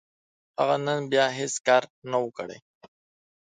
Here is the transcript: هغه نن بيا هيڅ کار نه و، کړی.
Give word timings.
هغه 0.59 0.75
نن 0.85 0.99
بيا 1.11 1.25
هيڅ 1.37 1.53
کار 1.67 1.83
نه 2.09 2.17
و، 2.23 2.27
کړی. 2.37 2.57